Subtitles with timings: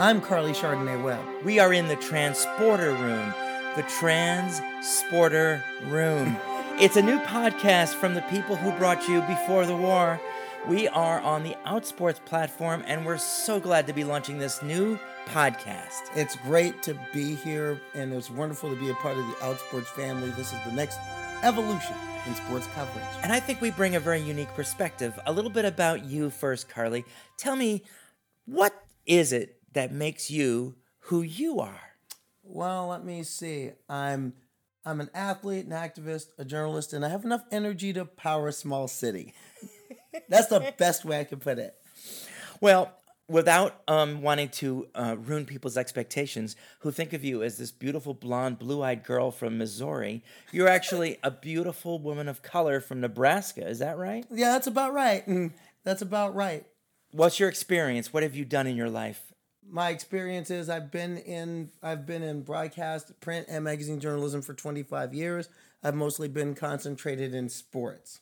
[0.00, 1.24] I'm Karleigh Chardonnay Webb.
[1.44, 3.34] We are in the Transporter Room,
[3.74, 6.36] the Transporter Room.
[6.80, 10.20] It's a new podcast from the people who brought you before the war.
[10.68, 14.96] We are on the Outsports platform, and we're so glad to be launching this new
[15.26, 16.02] podcast.
[16.14, 19.86] It's great to be here, and it's wonderful to be a part of the Outsports
[19.86, 20.30] family.
[20.30, 21.00] This is the next
[21.42, 21.96] evolution
[22.28, 23.04] in sports coverage.
[23.24, 25.18] And I think we bring a very unique perspective.
[25.26, 27.04] A little bit about you first, Karleigh.
[27.38, 27.82] Tell me,
[28.46, 28.72] what
[29.04, 31.80] is it that makes you who you are?
[32.42, 33.72] Well, let me see.
[33.88, 34.32] I'm
[34.84, 38.52] I'm an athlete, an activist, a journalist, and I have enough energy to power a
[38.52, 39.34] small city.
[40.28, 41.74] That's the best way I can put it.
[42.60, 42.92] Well,
[43.28, 48.14] without um, wanting to uh, ruin people's expectations, who think of you as this beautiful
[48.14, 53.68] blonde, blue-eyed girl from Missouri, you're actually a beautiful woman of color from Nebraska.
[53.68, 54.24] Is that right?
[54.30, 55.26] Yeah, that's about right.
[55.26, 55.52] Mm,
[55.84, 56.64] That's about right.
[57.12, 58.12] What's your experience?
[58.12, 59.27] What have you done in your life?
[59.70, 64.54] My experience is I've been in I've been in broadcast, print, and magazine journalism for
[64.54, 65.48] 25 years.
[65.82, 68.20] I've mostly been concentrated in sports.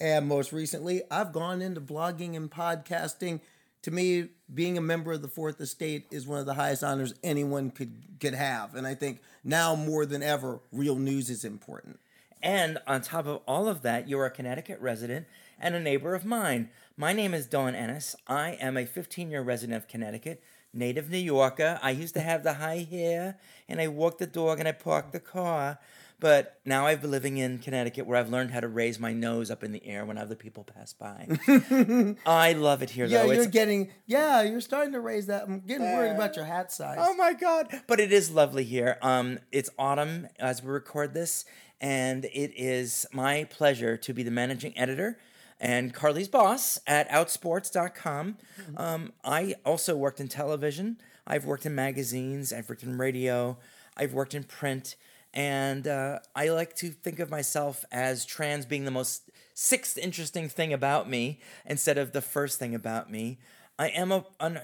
[0.00, 3.40] And most recently, I've gone into blogging and podcasting.
[3.82, 7.14] To me, being a member of the Fourth Estate is one of the highest honors
[7.22, 8.74] anyone could could have.
[8.74, 11.98] And I think now more than ever, real news is important.
[12.42, 15.26] And on top of all of that, you're a Connecticut resident
[15.60, 16.70] and a neighbor of mine.
[16.96, 18.14] My name is Dawn Ennis.
[18.26, 20.42] I am a 15 year resident of Connecticut,
[20.78, 21.78] native New Yorker.
[21.82, 25.12] I used to have the high hair, and I walked the dog and I parked
[25.12, 25.78] the car.
[26.20, 29.52] But now I've been living in Connecticut where I've learned how to raise my nose
[29.52, 31.28] up in the air when other people pass by.
[32.26, 33.30] I love it here, Yeah, though.
[33.30, 35.44] you're It's, getting yeah, you're starting to raise that.
[35.44, 36.98] I'm getting worried about your hat size.
[37.00, 37.68] Oh my god!
[37.86, 38.98] But it is lovely here.
[39.00, 41.44] Um, it's autumn as we record this,
[41.80, 45.18] and it is my pleasure to be the managing editor
[45.60, 48.36] and Karleigh's boss at Outsports.com.
[48.76, 50.98] Um, I also worked in television.
[51.26, 52.52] I've worked in magazines.
[52.52, 53.58] I've worked in radio.
[53.96, 54.94] I've worked in print,
[55.34, 60.48] and uh, I like to think of myself as trans being the most sixth interesting
[60.48, 63.38] thing about me instead of the first thing about me.
[63.78, 64.60] I am a, un,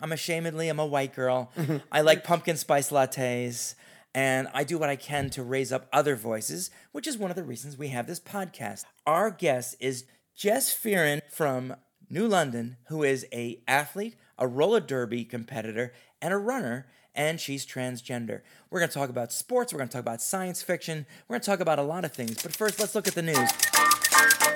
[0.00, 1.50] I'm ashamedly, I'm a white girl.
[1.92, 3.74] I like pumpkin spice lattes,
[4.14, 7.36] and I do what I can to raise up other voices, which is one of
[7.36, 8.84] the reasons we have this podcast.
[9.06, 10.04] Our guest is
[10.38, 11.74] Jess Fearon from
[12.08, 17.66] New London, who is a athlete, a roller derby competitor, and a runner, and she's
[17.66, 18.42] transgender.
[18.70, 21.40] We're going to talk about sports, we're going to talk about science fiction, we're going
[21.40, 22.40] to talk about a lot of things.
[22.40, 23.50] But first, let's look at the news.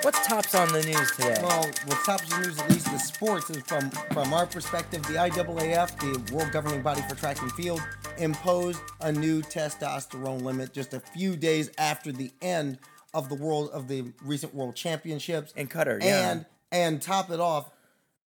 [0.03, 1.37] What's tops on the news today?
[1.43, 5.03] Well, what tops on the news, at least the sports, is from from our perspective,
[5.03, 7.81] the IAAF, the World Governing Body for Track and Field,
[8.17, 12.79] imposed a new testosterone limit just a few days after the end
[13.13, 15.51] of the world of the recent World Championships.
[15.53, 16.31] In Qatar, yeah.
[16.31, 17.69] and and top it off,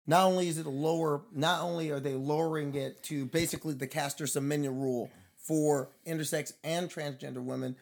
[0.06, 3.86] not only is it a lower, not only are they lowering it to basically the
[3.86, 7.76] Caster Semenya rule for intersex and transgender women.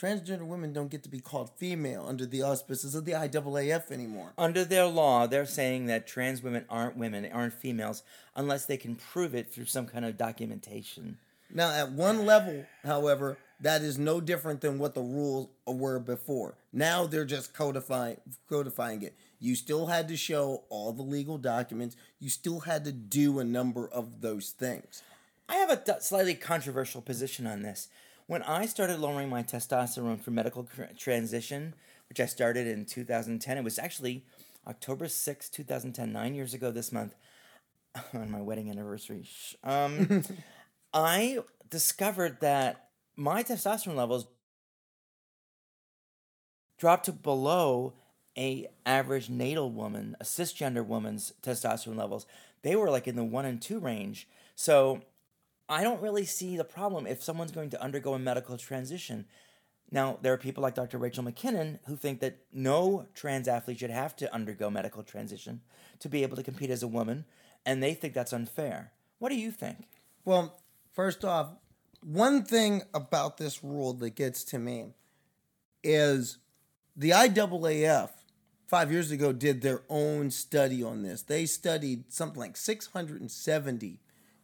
[0.00, 4.32] Transgender women don't get to be called female under the auspices of the IAAF anymore.
[4.38, 8.02] Under their law, they're saying that trans women aren't women, aren't females,
[8.34, 11.18] unless they can prove it through some kind of documentation.
[11.54, 16.56] Now, at one level, however, that is no different than what the rules were before.
[16.72, 18.18] Now they're just codifying
[18.48, 19.16] codifying it.
[19.38, 21.96] You still had to show all the legal documents.
[22.20, 25.02] You still had to do a number of those things.
[25.48, 27.88] I have a slightly controversial position on this.
[28.26, 31.74] When I started lowering my testosterone for medical transition,
[32.08, 34.24] which I started in 2010, it was actually
[34.66, 37.14] October 6, 2010, nine years ago this month,
[38.14, 39.28] on my wedding anniversary.
[39.64, 40.22] Um,
[40.94, 42.81] I discovered that
[43.16, 44.26] my testosterone levels
[46.78, 47.94] dropped to below
[48.36, 52.26] a average natal woman, a cisgender woman's testosterone levels.
[52.62, 54.26] They were like in the one and two range.
[54.54, 55.02] So
[55.68, 59.26] I don't really see the problem if someone's going to undergo a medical transition.
[59.90, 60.98] Now, there are people like Dr.
[60.98, 65.60] Rachel McKinnon who think that no trans athlete should have to undergo medical transition
[65.98, 67.26] to be able to compete as a woman,
[67.66, 68.92] and they think that's unfair.
[69.18, 69.88] What do you think?
[70.24, 70.58] Well,
[70.92, 71.54] first off,
[72.02, 74.86] one thing about this rule that gets to me
[75.82, 76.38] is
[76.96, 78.10] the IAAF
[78.66, 81.22] five years ago did their own study on this.
[81.22, 84.00] They studied something like 670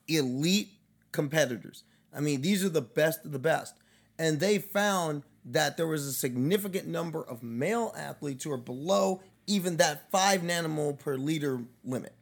[0.06, 0.70] elite
[1.12, 1.84] competitors.
[2.14, 3.74] I mean, these are the best of the best.
[4.18, 9.22] And they found that there was a significant number of male athletes who are below
[9.46, 12.14] even that five nanomole per liter limit,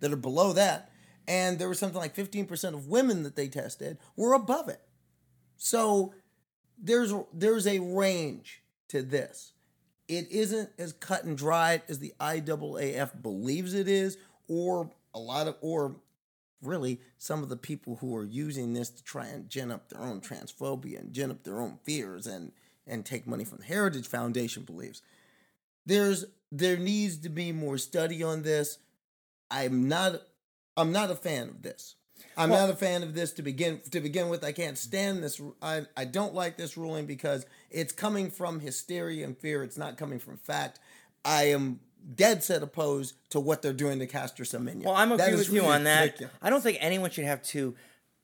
[0.00, 0.89] that are below that.
[1.30, 4.80] And there was something like 15% of women that they tested were above it.
[5.56, 6.12] So
[6.76, 9.52] there's there's a range to this.
[10.08, 14.18] It isn't as cut and dried as the IAAF believes it is,
[14.48, 15.94] or a lot of or
[16.62, 20.02] really some of the people who are using this to try and gin up their
[20.02, 22.50] own transphobia and gin up their own fears and
[22.88, 25.00] and take money from the Heritage Foundation believes.
[25.86, 28.78] There's there needs to be more study on this.
[29.48, 30.22] I'm not
[30.76, 31.96] I'm not a fan of this.
[32.36, 34.44] I'm Well- not a fan of this to begin to begin with.
[34.44, 35.40] I can't stand this.
[35.62, 39.62] I I don't like this ruling because it's coming from hysteria and fear.
[39.62, 40.78] It's not coming from fact.
[41.24, 41.80] I am
[42.14, 44.84] dead set opposed to what they're doing to Caster Semenya.
[44.84, 46.20] Well, I'm agree with you on that.
[46.40, 47.74] I don't think anyone should have to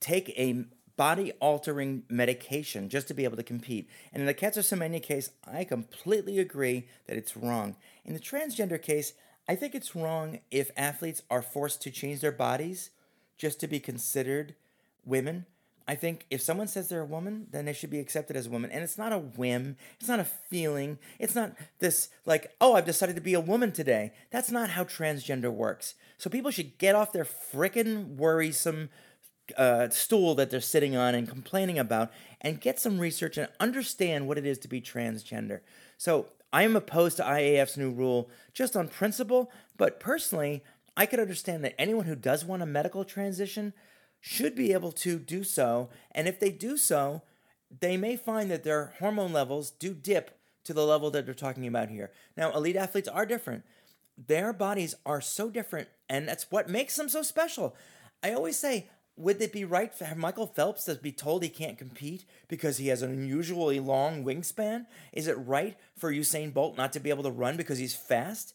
[0.00, 0.64] take a
[0.96, 3.88] body altering medication just to be able to compete.
[4.12, 7.76] And in the Caster Semenya case, I completely agree that it's wrong.
[8.04, 9.12] In the transgender case,
[9.48, 12.90] I think it's wrong if athletes are forced to change their bodies
[13.38, 14.54] just to be considered
[15.04, 15.46] women.
[15.88, 18.50] I think if someone says they're a woman, then they should be accepted as a
[18.50, 18.72] woman.
[18.72, 22.84] And it's not a whim, it's not a feeling, it's not this like, oh, I've
[22.86, 24.12] decided to be a woman today.
[24.32, 25.94] That's not how transgender works.
[26.18, 28.88] So people should get off their frickin' worrisome
[29.56, 32.10] uh, stool that they're sitting on and complaining about
[32.40, 35.60] and get some research and understand what it is to be transgender.
[35.98, 36.26] So
[36.56, 40.64] I am opposed to IAF's new rule just on principle, but personally,
[40.96, 43.74] I could understand that anyone who does want a medical transition
[44.22, 45.90] should be able to do so.
[46.12, 47.20] And if they do so,
[47.80, 51.66] they may find that their hormone levels do dip to the level that they're talking
[51.66, 52.10] about here.
[52.38, 53.62] Now, elite athletes are different.
[54.16, 57.76] Their bodies are so different, and that's what makes them so special.
[58.22, 61.78] I always say, would it be right for Michael Phelps to be told he can't
[61.78, 64.86] compete because he has an unusually long wingspan?
[65.12, 68.54] Is it right for Usain Bolt not to be able to run because he's fast?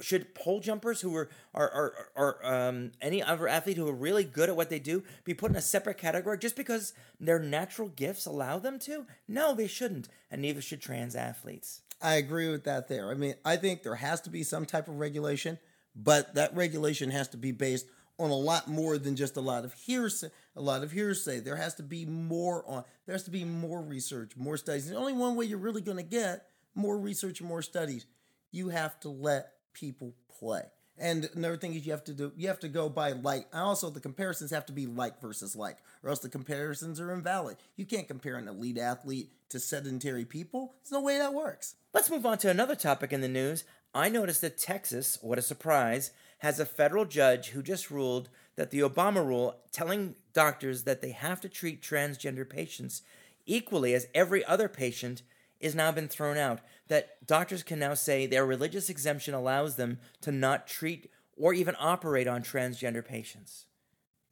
[0.00, 4.24] should pole jumpers who are are are, are um, any other athlete who are really
[4.24, 7.88] good at what they do be put in a separate category just because their natural
[7.88, 9.06] gifts allow them to?
[9.28, 11.82] No, they shouldn't, and neither should trans athletes.
[12.02, 13.10] I agree with that there.
[13.10, 15.58] I mean, I think there has to be some type of regulation,
[15.94, 17.86] but that regulation has to be based
[18.20, 20.28] on a lot more than just a lot of hearsay.
[20.56, 21.40] A lot of hearsay.
[21.40, 22.84] There has to be more on.
[23.06, 24.88] There has to be more research, more studies.
[24.88, 28.06] The only one way you're really going to get more research and more studies,
[28.52, 30.62] you have to let people play.
[30.98, 33.62] And another thing is you have to do you have to go by like and
[33.62, 37.56] also the comparisons have to be like versus like, or else the comparisons are invalid.
[37.76, 40.74] You can't compare an elite athlete to sedentary people.
[40.82, 41.76] There's no way that works.
[41.94, 43.64] Let's move on to another topic in the news.
[43.94, 48.70] I noticed that Texas, what a surprise, has a federal judge who just ruled that
[48.70, 53.02] the Obama rule telling doctors that they have to treat transgender patients
[53.46, 55.22] equally as every other patient
[55.60, 56.60] is now been thrown out.
[56.88, 61.76] That doctors can now say their religious exemption allows them to not treat or even
[61.78, 63.66] operate on transgender patients.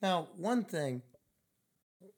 [0.03, 1.03] Now, one thing,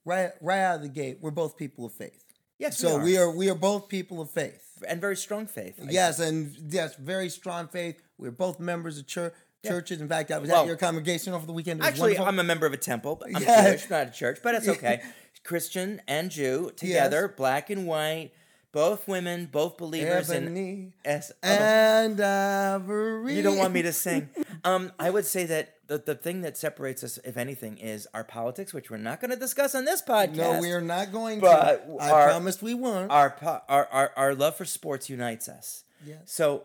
[0.05, 2.25] right right out of the gate, we're both people of faith.
[2.59, 3.25] Yes, So we we are.
[3.25, 4.67] are we are both people of faith.
[4.87, 5.79] and very strong faith.
[5.83, 8.01] I Yes, and yes, very strong faith.
[8.19, 9.35] We're both members of church
[9.65, 10.01] churches.
[10.01, 11.83] In fact, I was Well, at your congregation over the weekend.
[11.83, 12.27] Actually, wonderful.
[12.27, 13.17] I'm a member of a temple.
[13.17, 13.71] but I'm Yeah.
[13.71, 15.03] Jewish, not a church, but it's okay.
[15.45, 18.33] Christian and Jew together, black and white,
[18.73, 21.33] both women, both believers in Ebony S.
[21.43, 23.35] and ivory.
[23.37, 24.29] You don't want me to sing.
[24.63, 28.23] Um, I would say that the, the thing that separates us, if anything, is our
[28.25, 30.35] politics, which we're not going to discuss on this podcast.
[30.37, 31.97] No, we are not going But to.
[31.97, 33.11] I our- promised we won't.
[33.11, 33.35] Our,
[33.71, 35.85] our, our, our love for sports unites us.
[36.05, 36.19] Yes.
[36.27, 36.65] So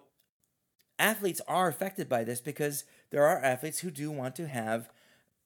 [0.99, 4.89] athletes are affected by this because there are athletes who do want to have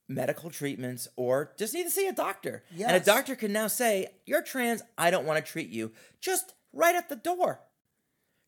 [0.07, 2.63] medical treatments or just need to see a doctor.
[2.88, 5.91] And a doctor can now say, You're trans, I don't want to treat you.
[6.19, 7.62] Just right at the door.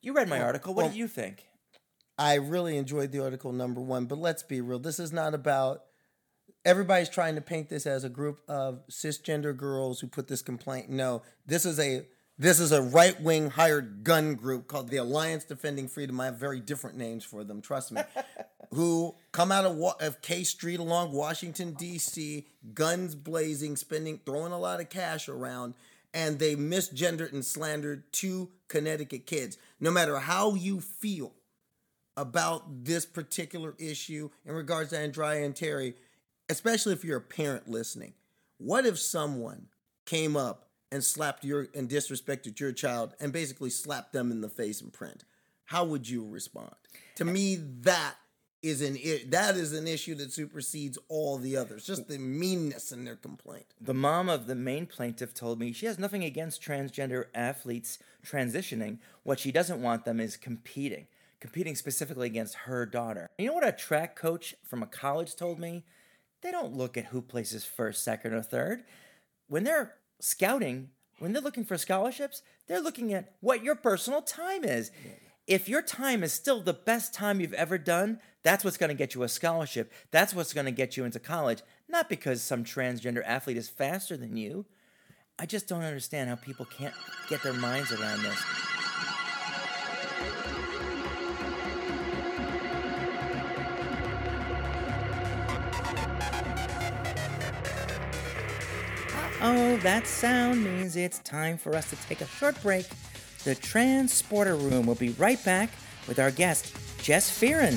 [0.00, 0.74] You read my article.
[0.74, 1.46] What well- do you think?
[2.18, 4.78] I really enjoyed the article number one, but let's be real.
[4.78, 5.82] This is not about
[6.64, 10.88] everybody's trying to paint this as a group of cisgender girls who put this complaint.
[10.88, 12.06] No, this is a
[12.38, 16.20] This is a right wing hired gun group called the Alliance Defending Freedom.
[16.20, 18.02] I have very different names for them, trust me.
[18.74, 24.58] who come out of, of K Street along Washington, D.C., guns blazing, spending, throwing a
[24.58, 25.72] lot of cash around,
[26.12, 29.56] and they misgendered and slandered two Connecticut kids.
[29.80, 31.32] No matter how you feel
[32.18, 35.94] about this particular issue in regards to Andraya and Terry,
[36.50, 38.12] especially if you're a parent listening,
[38.58, 39.68] what if someone
[40.04, 44.48] came up and slapped your and disrespected your child and basically slapped them in the
[44.48, 45.24] face in print,
[45.66, 46.74] how would you respond?
[47.16, 48.16] To me, that
[48.62, 48.98] is an
[49.30, 51.86] that is an issue that supersedes all the others.
[51.86, 53.66] Just the meanness in their complaint.
[53.80, 58.98] The mom of the main plaintiff told me she has nothing against transgender athletes transitioning.
[59.22, 61.06] What she doesn't want them is competing,
[61.40, 63.28] competing specifically against her daughter.
[63.38, 65.84] You know what a track coach from a college told me?
[66.42, 68.84] They don't look at who places first, second, or third.
[69.48, 74.64] When they're scouting, when they're looking for scholarships, they're looking at what your personal time
[74.64, 74.90] is.
[75.46, 78.94] If your time is still the best time you've ever done, that's what's going to
[78.94, 79.92] get you a scholarship.
[80.10, 84.16] That's what's going to get you into college, not because some transgender athlete is faster
[84.16, 84.66] than you.
[85.38, 86.94] I just don't understand how people can't
[87.28, 88.42] get their minds around this.
[99.48, 102.84] Oh, that sound means it's time for us to take a short break.
[103.44, 105.70] The Transporter Room will be right back
[106.08, 107.74] with our guest, Jess Fearon.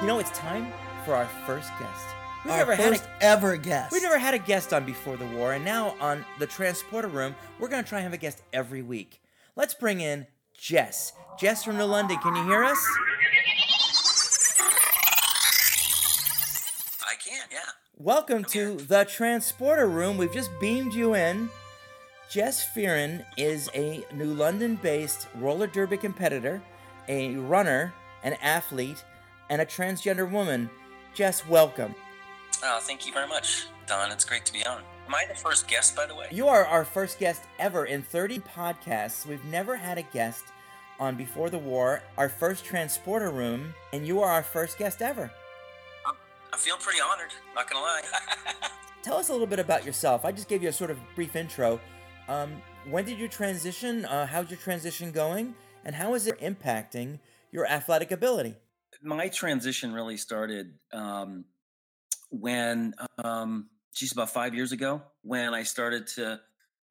[0.00, 0.72] You know, it's time
[1.04, 2.19] for our first guest.
[2.44, 3.92] We've Our never first had a, ever guest.
[3.92, 7.34] We never had a guest on before the war, and now on the Transporter Room,
[7.58, 9.20] we're going to try and have a guest every week.
[9.56, 10.26] Let's bring in
[10.58, 11.12] Jess.
[11.38, 12.78] Jess from New London, can you hear us?
[17.02, 17.58] I can, yeah.
[17.98, 20.16] Welcome to the Transporter Room.
[20.16, 21.50] We've just beamed you in.
[22.30, 26.62] Jess Fearon is a New London based roller derby competitor,
[27.06, 27.92] a runner,
[28.22, 29.04] an athlete,
[29.50, 30.70] and a transgender woman.
[31.12, 31.94] Jess, welcome.
[32.62, 34.12] Oh, thank you very much, Dawn.
[34.12, 34.82] It's great to be on.
[35.06, 36.26] Am I the first guest, by the way?
[36.30, 39.24] You are our first guest ever in 30 podcasts.
[39.24, 40.44] We've never had a guest
[40.98, 45.30] on Before the War, our first transporter room, and you are our first guest ever.
[46.52, 48.02] I feel pretty honored, not gonna lie.
[49.02, 50.26] Tell us a little bit about yourself.
[50.26, 51.80] I just gave you a sort of brief intro.
[52.28, 54.04] Um, when did you transition?
[54.04, 55.54] Uh, how's your transition going?
[55.84, 58.56] And how is it impacting your athletic ability?
[59.02, 61.46] My transition really started um,
[62.30, 66.40] when, um, geez, about five years ago, when I started to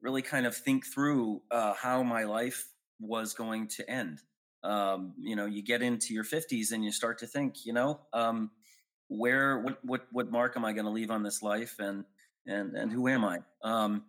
[0.00, 2.68] really kind of think through uh, how my life
[3.00, 4.20] was going to end.
[4.62, 8.00] Um, you know, you get into your 50s and you start to think, you know,
[8.12, 8.50] um,
[9.08, 12.04] where, what, what, what mark am I going to leave on this life, and
[12.46, 13.40] and and who am I?
[13.62, 14.04] Um,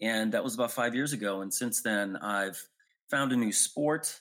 [0.00, 1.42] and that was about five years ago.
[1.42, 2.60] And since then, I've
[3.10, 4.20] found a new sport.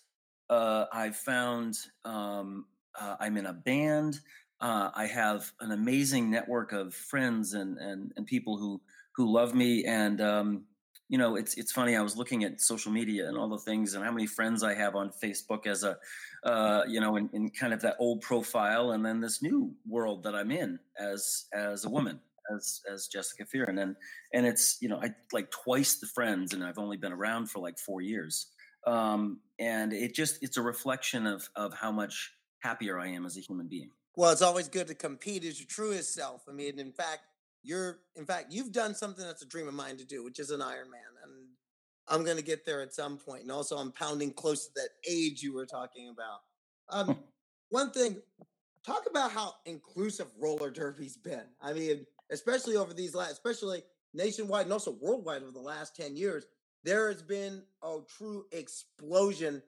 [0.50, 2.66] Uh, I've found um,
[3.00, 4.20] uh, I'm in a band.
[4.62, 8.82] Uh, I have an amazing network of friends and and and people who
[9.16, 9.86] who love me.
[9.86, 10.66] And um,
[11.08, 11.96] you know, it's it's funny.
[11.96, 14.74] I was looking at social media and all the things, and how many friends I
[14.74, 15.98] have on Facebook as a
[16.44, 20.24] uh, you know, in, in kind of that old profile, and then this new world
[20.24, 22.20] that I'm in as as a woman
[22.56, 23.96] as as Jessica Fearon, and
[24.34, 27.60] and it's you know I like twice the friends, and I've only been around for
[27.60, 28.48] like four years,
[28.88, 33.38] um, and it just it's a reflection of of how much happier I am as
[33.38, 33.90] a human being.
[34.20, 36.42] Well, it's always good to compete as your truest self.
[36.50, 37.22] I mean, in fact,
[37.64, 40.52] you're in fact you've done something that's a dream of mine to do, which is
[40.52, 41.32] an Ironman, and
[42.06, 43.44] I'm going to get there at some point.
[43.44, 46.40] And also, I'm pounding close to that age you were talking about.
[46.90, 47.18] Um,
[47.70, 48.18] one thing,
[48.86, 51.46] talk about how inclusive roller derby's been.
[51.62, 53.84] I mean, especially over these last, especially
[54.14, 56.46] nationwide and also worldwide over the last ten years,
[56.84, 59.64] there has been a true explosion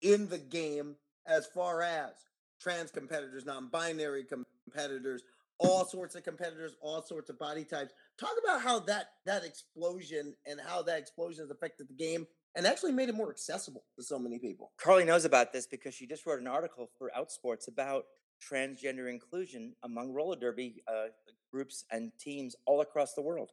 [0.00, 0.94] in the game
[1.26, 2.12] as far as
[2.60, 5.22] trans competitors, non-binary competitors,
[5.58, 7.92] all sorts of competitors, all sorts of body types.
[8.18, 12.66] Talk about how that that explosion and how that explosion has affected the game and
[12.66, 14.72] actually made it more accessible to so many people.
[14.80, 18.04] Karleigh knows about this because she just wrote an article for Outsports about
[18.42, 21.06] transgender inclusion among roller derby uh,
[21.50, 23.50] groups and teams all across the world.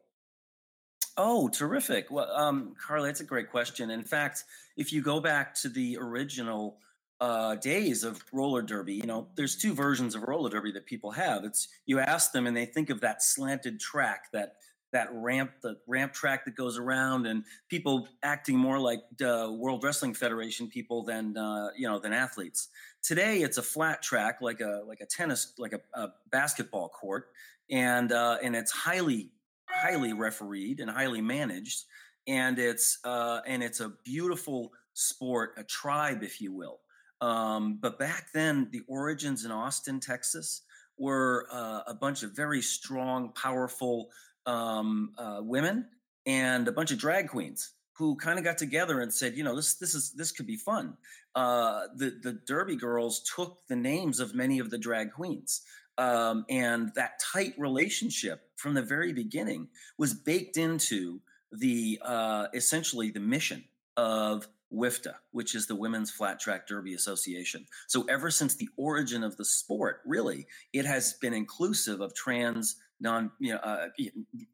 [1.16, 2.10] Oh, terrific.
[2.10, 3.90] Well, um, Karleigh, that's a great question.
[3.90, 4.44] In fact,
[4.76, 6.78] if you go back to the original
[7.24, 8.92] uh, days of roller derby.
[8.92, 11.42] You know, there's two versions of roller derby that people have.
[11.44, 14.56] It's you ask them and they think of that slanted track, that
[14.92, 19.82] that ramp, the ramp track that goes around, and people acting more like uh, World
[19.82, 22.68] Wrestling Federation people than uh, you know than athletes.
[23.02, 27.28] Today, it's a flat track, like a like a tennis, like a, a basketball court,
[27.70, 29.30] and uh, and it's highly
[29.66, 31.84] highly refereed and highly managed,
[32.26, 36.80] and it's uh, and it's a beautiful sport, a tribe, if you will.
[37.20, 40.62] Um, but back then, the origins in Austin, Texas,
[40.98, 44.10] were uh, a bunch of very strong, powerful
[44.46, 45.86] um, uh, women
[46.26, 49.54] and a bunch of drag queens who kind of got together and said, you know,
[49.54, 50.96] this this is this could be fun.
[51.34, 55.62] Uh, the the Derby girls took the names of many of the drag queens,
[55.98, 61.20] um, and that tight relationship from the very beginning was baked into
[61.52, 63.64] the uh, essentially the mission
[63.96, 67.66] of WFTDA, which is the Women's Flat Track Derby Association.
[67.86, 72.76] So ever since the origin of the sport, really, it has been inclusive of trans,
[73.00, 73.88] non, you know, uh,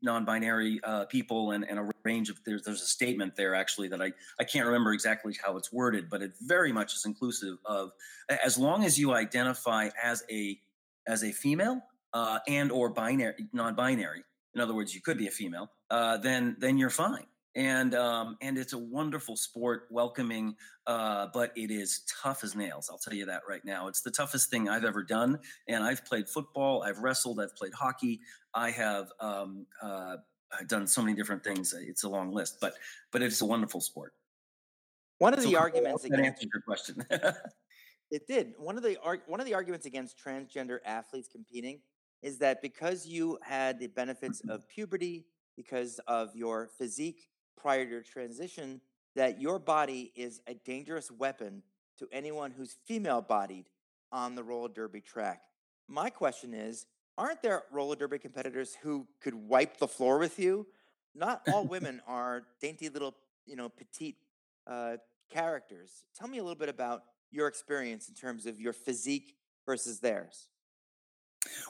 [0.02, 2.38] non-binary uh, people, and, and a range of.
[2.44, 6.10] There's there's a statement there actually that I I can't remember exactly how it's worded,
[6.10, 7.90] but it very much is inclusive of
[8.28, 10.58] as long as you identify as a
[11.06, 11.80] as a female
[12.12, 14.24] uh, and or binary non-binary.
[14.54, 15.70] In other words, you could be a female.
[15.90, 20.54] Uh, then then you're fine and um, and it's a wonderful sport, welcoming,
[20.86, 22.88] uh, but it is tough as nails.
[22.90, 23.88] I'll tell you that right now.
[23.88, 27.74] It's the toughest thing I've ever done, and I've played football, I've wrestled, I've played
[27.74, 28.20] hockey,
[28.54, 30.16] I have um, uh,
[30.68, 31.74] done so many different things.
[31.74, 32.74] It's a long list, but
[33.10, 34.14] but it's a wonderful sport.
[35.18, 37.04] One of the arguments that against answered your question.
[38.10, 38.54] it did.
[38.58, 41.80] One of the arg- one of the arguments against transgender athletes competing
[42.22, 45.24] is that because you had the benefits of puberty,
[45.56, 47.29] because of your physique
[47.60, 48.80] prior to your transition
[49.16, 51.62] that your body is a dangerous weapon
[51.98, 53.66] to anyone who's female bodied
[54.12, 55.42] on the roller derby track.
[55.88, 56.86] My question is
[57.18, 60.66] aren't there roller derby competitors who could wipe the floor with you?
[61.14, 63.14] Not all women are dainty little,
[63.46, 64.16] you know, petite
[64.66, 64.96] uh,
[65.30, 66.04] characters.
[66.18, 69.34] Tell me a little bit about your experience in terms of your physique
[69.66, 70.48] versus theirs.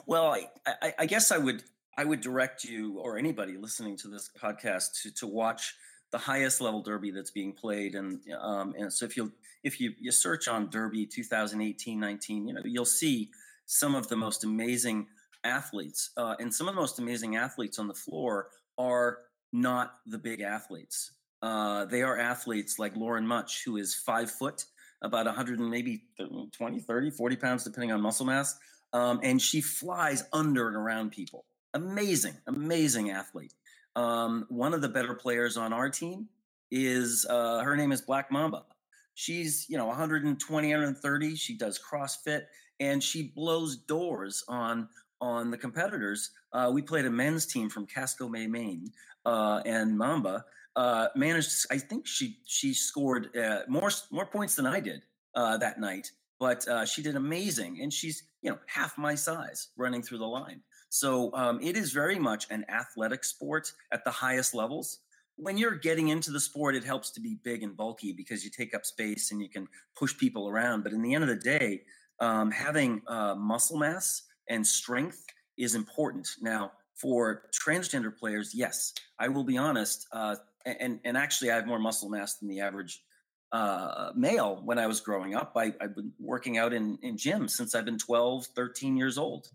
[0.05, 1.63] Well, I, I, I guess I would
[1.97, 5.75] I would direct you or anybody listening to this podcast to, to watch
[6.11, 7.95] the highest level derby that's being played.
[7.95, 9.31] And, um, and so if you
[9.63, 13.29] if you, you search on derby 2018, 19, you know, you'll see
[13.67, 15.07] some of the most amazing
[15.43, 19.19] athletes uh, and some of the most amazing athletes on the floor are
[19.53, 21.11] not the big athletes.
[21.41, 24.65] Uh, they are athletes like Loren Mutch, who is five foot,
[25.01, 26.03] about 100 and maybe
[26.51, 28.57] 20, 30, 40 pounds, depending on muscle mass.
[28.93, 33.53] Um, and she flies under and around people amazing, amazing athlete.
[33.95, 36.27] Um, one of the better players on our team
[36.71, 38.63] is uh, her name is Black Mamba.
[39.13, 41.35] She's you know 120, 130.
[41.35, 42.43] She does CrossFit
[42.79, 44.87] and she blows doors on
[45.19, 46.31] on the competitors.
[46.51, 48.91] Uh, we played a men's team from Casco Bay, Maine,
[49.25, 51.67] uh, and Mamba uh, managed.
[51.69, 55.03] I think she she scored uh, more more points than I did
[55.35, 60.01] uh, that night, but she did amazing, and she's you know half my size running
[60.01, 60.61] through the line.
[60.91, 64.99] So um, it is very much an athletic sport at the highest levels.
[65.37, 68.51] When you're getting into the sport, it helps to be big and bulky because you
[68.51, 70.83] take up space and you can push people around.
[70.83, 71.83] But in the end of the day,
[72.19, 75.25] um, having uh, muscle mass and strength
[75.57, 76.27] is important.
[76.41, 81.65] Now, for transgender players, yes, I will be honest, uh, and and actually, I have
[81.65, 83.01] more muscle mass than the average
[83.53, 85.53] uh, male when I was growing up.
[85.55, 89.47] I, have been working out in, in gyms since I've been 12, 13 years old.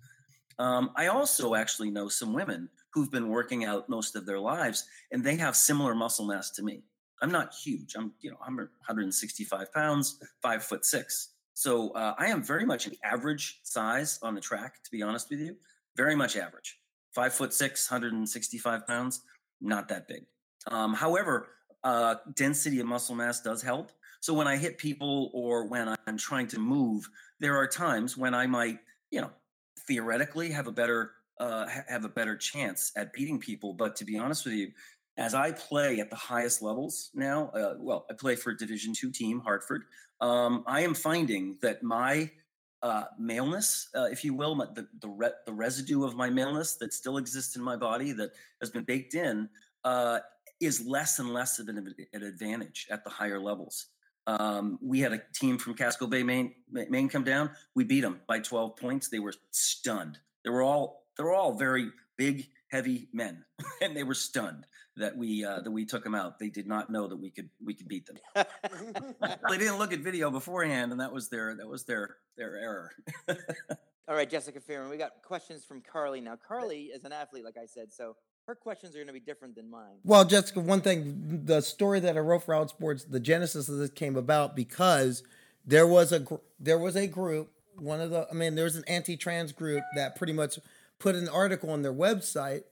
[0.58, 4.86] Um, I also actually know some women who've been working out most of their lives,
[5.12, 6.82] and they have similar muscle mass to me.
[7.22, 7.94] I'm not huge.
[7.96, 11.30] I'm, you know, I'm 165 pounds, five foot six.
[11.54, 15.30] So uh, I am very much an average size on the track, to be honest
[15.30, 15.56] with you.
[15.96, 16.78] Very much average.
[17.14, 19.22] Five foot six, 165 pounds,
[19.62, 20.26] not that big.
[20.70, 21.48] Um, however,
[21.82, 23.92] uh, density of muscle mass does help.
[24.20, 27.08] So when I hit people or when I'm trying to move,
[27.40, 28.78] there are times when I might,
[29.10, 29.30] you know,
[29.86, 33.74] theoretically have a better uh, have a better chance at beating people.
[33.74, 34.72] But to be honest with you,
[35.18, 38.92] as I play at the highest levels now, uh, well, I play for a Division
[38.94, 39.84] two team, Hartford.
[40.20, 42.30] Um, I am finding that my
[42.82, 46.76] uh, maleness, uh, if you will, my, the the, re- the, residue of my maleness
[46.76, 49.48] that still exists in my body that has been baked in,
[49.84, 50.20] uh,
[50.60, 53.86] is less and less of an, an advantage at the higher levels.
[54.26, 57.50] Um, we had a team from Casco Bay, Maine, Maine come down.
[57.74, 59.08] We beat them by 12 points.
[59.08, 60.18] They were stunned.
[60.44, 63.44] They were all they were all very big, heavy men,
[63.80, 66.38] and they were stunned that we uh, that we took them out.
[66.38, 68.16] They did not know that we could we could beat them.
[69.48, 72.92] they didn't look at video beforehand, and that was their that was their their error.
[74.08, 76.36] all right, Jessica Fearon, we got questions from Karleigh now.
[76.36, 79.56] Karleigh is an athlete, like I said, so her questions are going to be different
[79.56, 79.96] than mine.
[80.04, 83.90] Well, Jessica, one thing, the story that I wrote for Outsports, the genesis of this
[83.90, 85.24] came about because
[85.66, 86.24] there was a
[86.60, 90.16] there was a group, one of the, I mean, there was an anti-trans group that
[90.16, 90.58] pretty much
[90.98, 92.62] put an article on their website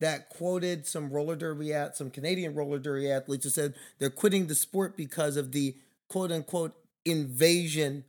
[0.00, 4.46] that quoted some roller derby at some Canadian roller derby athletes who said they're quitting
[4.46, 5.76] the sport because of the
[6.08, 8.04] quote unquote invasion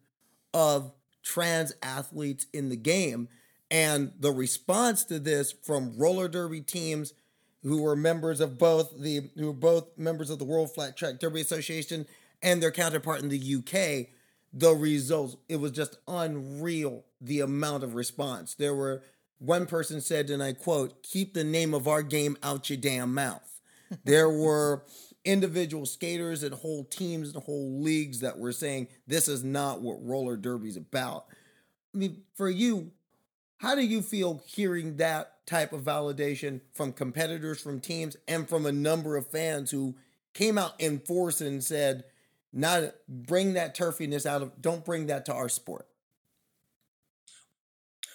[0.53, 3.27] of trans athletes in the game.
[3.71, 7.13] And the response to this from roller derby teams
[7.63, 11.19] who were members of both the who were both members of the World Flat Track
[11.19, 12.05] Derby Association
[12.41, 14.07] and their counterpart in the UK,
[14.53, 18.55] the results it was just unreal the amount of response.
[18.55, 19.03] There were
[19.39, 23.13] one person said, and I quote, keep the name of our game out your damn
[23.13, 23.61] mouth.
[24.03, 24.83] there were
[25.25, 30.03] individual skaters and whole teams and whole leagues that were saying this is not what
[30.05, 31.25] roller derby's about.
[31.93, 32.91] I mean, for you,
[33.59, 38.65] how do you feel hearing that type of validation from competitors, from teams, and from
[38.65, 39.95] a number of fans who
[40.33, 42.05] came out in force and said,
[42.53, 45.87] "Not bring that turfiness out of, don't bring that to our sport."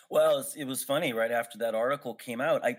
[0.09, 1.13] Well, it was funny.
[1.13, 2.79] Right after that article came out, I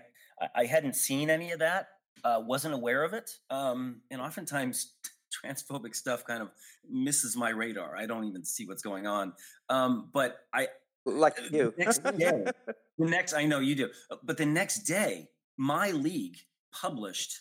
[0.54, 1.88] I hadn't seen any of that,
[2.24, 4.92] uh, wasn't aware of it, um, and oftentimes
[5.44, 6.50] transphobic stuff kind of
[6.88, 7.96] misses my radar.
[7.96, 9.34] I don't even see what's going on.
[9.68, 10.68] Um, but I
[11.06, 11.72] like you.
[11.76, 12.44] The next day,
[12.98, 16.36] the next I know you do, uh, but the next day, my league
[16.72, 17.40] published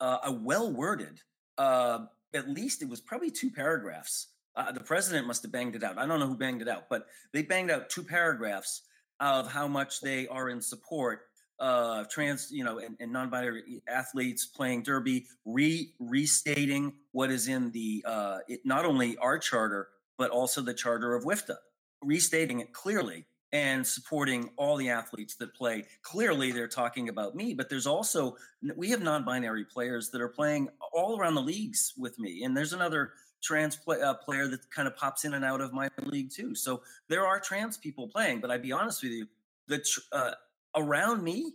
[0.00, 1.20] uh, a well worded.
[1.56, 4.28] Uh, at least it was probably two paragraphs.
[4.54, 5.98] Uh, the president must have banged it out.
[5.98, 8.82] I don't know who banged it out, but they banged out two paragraphs
[9.20, 11.22] of how much they are in support
[11.58, 17.70] of trans, you know, and, and non-binary athletes playing derby, re restating what is in
[17.72, 21.56] the uh, it, not only our charter but also the charter of WFTDA
[22.02, 25.84] restating it clearly and supporting all the athletes that play.
[26.02, 28.36] Clearly, they're talking about me, but there's also
[28.76, 32.72] we have non-binary players that are playing all around the leagues with me, and there's
[32.72, 36.30] another trans play, uh, player that kind of pops in and out of my league
[36.30, 36.54] too.
[36.54, 39.26] So there are trans people playing, but I'd be honest with you,
[39.66, 39.82] the
[40.12, 40.32] uh,
[40.76, 41.54] around me,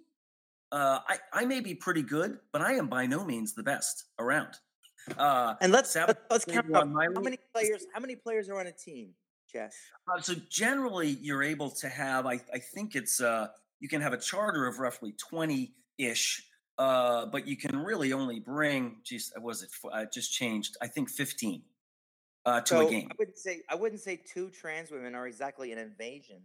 [0.72, 4.06] uh, I I may be pretty good, but I am by no means the best
[4.18, 4.54] around.
[5.18, 8.72] Uh, and let's let's, let's count how many players how many players are on a
[8.72, 9.10] team.
[9.54, 9.76] Jess?
[10.08, 12.26] Uh, so generally, you're able to have.
[12.26, 13.48] I, I think it's uh,
[13.80, 16.44] you can have a charter of roughly twenty ish,
[16.78, 18.98] uh, but you can really only bring.
[19.04, 19.70] Geez, was it?
[19.94, 20.76] I just changed.
[20.82, 21.62] I think fifteen
[22.46, 23.08] uh, to so a game.
[23.12, 23.62] I wouldn't say.
[23.70, 26.42] I wouldn't say two trans women are exactly an invasion.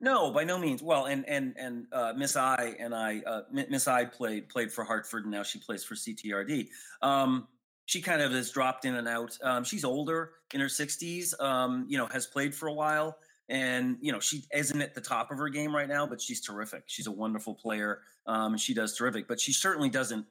[0.00, 0.82] No, by no means.
[0.82, 4.84] Well, and and and uh, Miss I and I, uh, Miss I played played for
[4.84, 6.68] Hartford, and now she plays for CTRD.
[7.00, 7.48] Um,
[7.86, 9.36] she kind of has dropped in and out.
[9.42, 13.16] Um, she's older in her 60s, um, you know, has played for a while.
[13.48, 16.40] And, you know, she isn't at the top of her game right now, but she's
[16.40, 16.84] terrific.
[16.86, 20.24] She's a wonderful player um, and she does terrific, but she certainly doesn't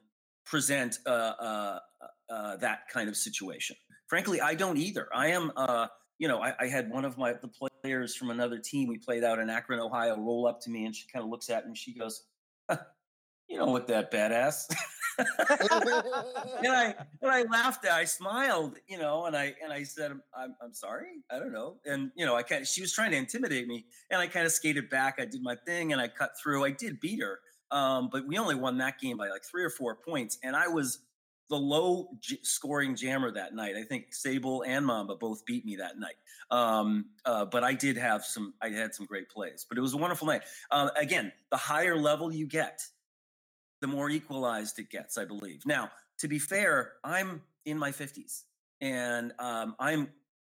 [0.44, 1.78] present uh, uh,
[2.28, 3.76] uh, that kind of situation.
[4.08, 5.08] Frankly, I don't either.
[5.14, 5.86] I am, uh,
[6.18, 9.24] you know, I, I, had one of my the players from another team we played
[9.24, 11.70] out in Akron, Ohio, roll up to me and she kind of looks at me
[11.70, 12.24] and she goes,
[13.48, 14.64] "You don't look that badass."
[15.18, 17.86] and I and I laughed.
[17.86, 21.22] I smiled, you know, and I and I said, "I'm I'm sorry.
[21.30, 23.86] I don't know." And you know, I kind of she was trying to intimidate me,
[24.10, 25.16] and I kind of skated back.
[25.18, 26.64] I did my thing, and I cut through.
[26.64, 29.70] I did beat her, um, but we only won that game by like three or
[29.70, 31.00] four points, and I was
[31.50, 33.76] the low j- scoring jammer that night.
[33.76, 36.14] I think Sable and Mamba both beat me that night.
[36.50, 39.94] Um, uh, but I did have some, I had some great plays, but it was
[39.94, 40.42] a wonderful night.
[40.70, 42.80] Uh, again, the higher level you get,
[43.84, 45.66] the more equalized it gets, I believe.
[45.66, 48.44] Now, to be fair, I'm in my 50s,
[48.80, 50.08] and um, I'm,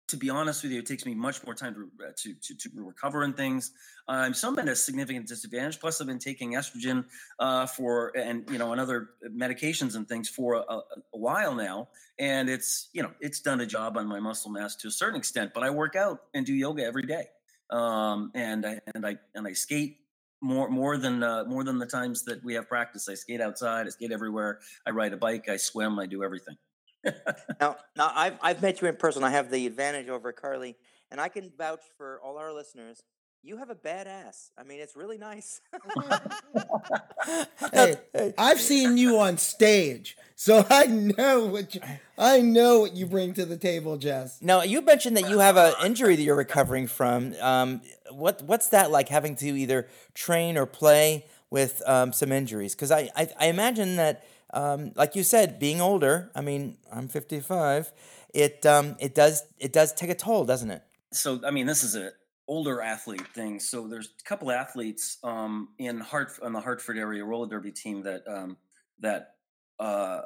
[0.07, 2.57] to be honest with you, it takes me much more time to uh, to, to,
[2.57, 3.69] to recover and things.
[4.07, 5.79] Um, so I'm at a significant disadvantage.
[5.79, 7.05] Plus, I've been taking estrogen
[7.37, 11.89] uh, for and you know and other medications and things for a, a, while now,
[12.17, 15.19] and it's you know it's done a job on my muscle mass to a certain
[15.19, 15.51] extent.
[15.53, 17.27] But I work out and do yoga every day,
[17.69, 19.97] um, and I, and I and I skate
[20.41, 23.09] more more than uh, more than the times that we have practice.
[23.09, 23.85] I skate outside.
[23.85, 24.59] I skate everywhere.
[24.85, 25.49] I ride a bike.
[25.49, 25.99] I swim.
[25.99, 26.55] I do everything.
[27.61, 29.23] now, now I've I've met you in person.
[29.23, 30.75] I have the advantage over Karleigh,
[31.11, 33.03] and I can vouch for all our listeners.
[33.41, 34.49] You have a badass.
[34.57, 35.61] I mean, it's really nice.
[37.73, 37.95] hey,
[38.37, 41.81] I've seen you on stage, so I know what you,
[42.17, 44.41] I know what you bring to the table, Jess.
[44.41, 47.33] Now, you mentioned that you have an injury that you're recovering from.
[47.39, 52.75] Um, what what's that like having to either train or play with um, some injuries?
[52.75, 56.29] Because I, I, I imagine that, um, like you said, being older.
[56.35, 57.93] I mean, I'm 55.
[58.33, 60.83] It um, it does it does take a toll, doesn't it?
[61.11, 62.11] So I mean, this is a
[62.49, 63.59] older athlete thing.
[63.59, 68.03] So there's a couple athletes um, in Hart on the Hartford area roller derby team
[68.03, 68.57] that um,
[68.99, 69.35] that
[69.79, 70.21] uh,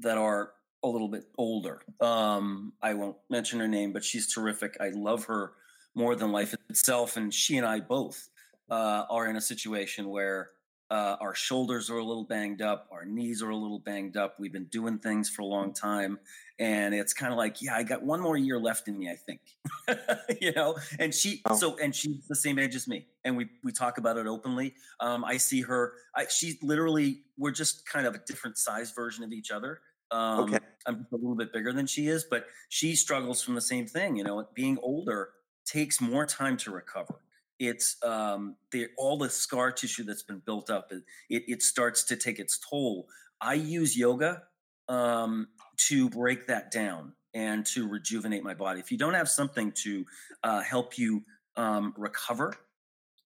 [0.00, 0.50] that are
[0.82, 1.80] a little bit older.
[2.00, 4.76] Um, I won't mention her name, but she's terrific.
[4.80, 5.52] I love her
[5.94, 8.28] more than life itself, and she and I both
[8.70, 10.50] uh, are in a situation where
[10.90, 14.36] uh, our shoulders are a little banged up, our knees are a little banged up.
[14.38, 16.18] We've been doing things for a long time,
[16.58, 19.16] and it's kind of like, yeah, I got one more year left in me, I
[19.16, 19.40] think.
[20.40, 21.56] you know, and she oh.
[21.56, 24.74] so and she's the same age as me, and we we talk about it openly.
[25.00, 25.92] Um, I see her.
[26.14, 29.80] I, she's literally we're just kind of a different size version of each other.
[30.10, 30.58] Um, okay.
[30.86, 34.16] I'm a little bit bigger than she is, but she struggles from the same thing.
[34.16, 35.30] You know, being older
[35.66, 37.20] takes more time to recover
[37.58, 40.92] it's um, the, all the scar tissue that's been built up.
[40.92, 43.06] It, it, it starts to take its toll.
[43.40, 44.42] I use yoga
[44.88, 45.48] um,
[45.88, 48.80] to break that down and to rejuvenate my body.
[48.80, 50.04] If you don't have something to
[50.42, 51.22] uh, help you
[51.56, 52.54] um, recover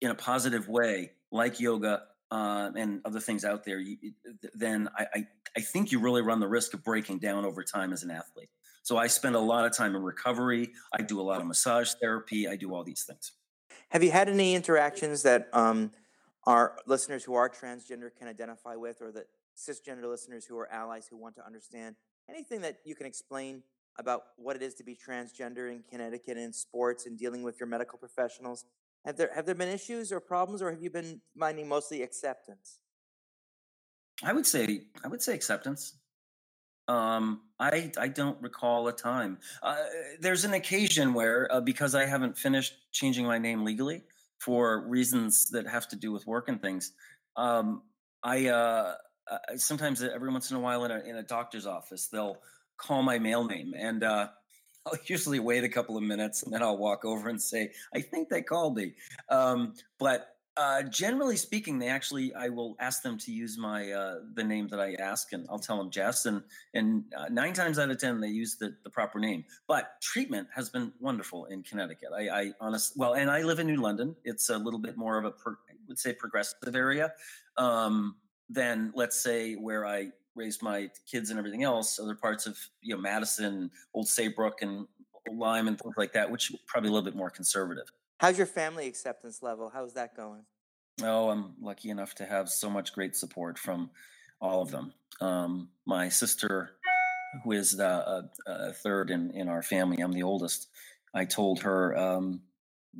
[0.00, 3.96] in a positive way, like yoga uh, and other things out there, you,
[4.54, 7.92] then I, I, I think you really run the risk of breaking down over time
[7.92, 8.50] as an athlete.
[8.82, 10.72] So I spend a lot of time in recovery.
[10.92, 12.48] I do a lot of massage therapy.
[12.48, 13.32] I do all these things.
[13.92, 15.90] Have you had any interactions that um,
[16.46, 21.06] our listeners who are transgender can identify with, or that cisgender listeners who are allies
[21.08, 23.62] who want to understand anything that you can explain
[23.98, 27.66] about what it is to be transgender in Connecticut in sports and dealing with your
[27.66, 28.64] medical professionals?
[29.04, 32.78] Have there have there been issues or problems, or have you been finding mostly acceptance?
[34.22, 35.98] I would say I would say acceptance.
[36.92, 39.38] Um, I I don't recall a time.
[39.62, 39.76] Uh,
[40.20, 44.02] there's an occasion where uh, because I haven't finished changing my name legally
[44.38, 46.92] for reasons that have to do with work and things.
[47.36, 47.82] Um,
[48.22, 48.96] I uh,
[49.56, 52.36] sometimes every once in a while in a in a doctor's office they'll
[52.76, 54.28] call my male name and uh,
[54.86, 58.02] I'll usually wait a couple of minutes and then I'll walk over and say I
[58.02, 58.92] think they called me.
[59.30, 64.16] Um, but uh, generally speaking, they actually I will ask them to use my uh,
[64.34, 66.42] the name that I ask, and I'll tell them Jess, and
[66.74, 69.44] and uh, nine times out of ten they use the, the proper name.
[69.66, 72.10] But treatment has been wonderful in Connecticut.
[72.14, 74.14] I, I honestly well, and I live in New London.
[74.24, 77.12] It's a little bit more of a per, I would say progressive area
[77.56, 78.16] um,
[78.50, 81.98] than let's say where I raised my kids and everything else.
[81.98, 84.86] Other parts of you know Madison, Old Saybrook, and
[85.32, 87.90] Lyme and things like that, which probably a little bit more conservative.
[88.22, 89.68] How's your family acceptance level?
[89.74, 90.44] How's that going?
[91.02, 93.90] Oh, I'm lucky enough to have so much great support from
[94.40, 94.92] all of them.
[95.20, 96.76] Um, my sister,
[97.42, 100.68] who is the uh, uh, third in, in our family, I'm the oldest.
[101.12, 102.42] I told her, um,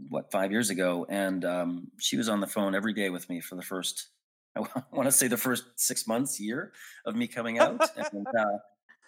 [0.09, 3.39] what, five years ago, and um, she was on the phone every day with me
[3.39, 4.09] for the first,
[4.57, 6.73] I want to say the first six months, year
[7.07, 7.81] of me coming out.
[8.13, 8.59] and, uh,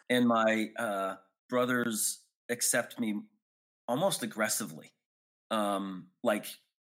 [0.08, 1.16] and my uh,
[1.48, 3.20] brothers accept me
[3.88, 4.93] almost aggressively
[5.54, 6.46] um, like